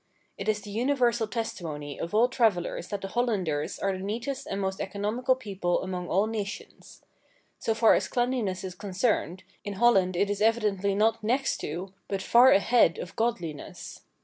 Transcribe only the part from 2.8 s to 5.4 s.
that the Hollanders are the neatest and most economical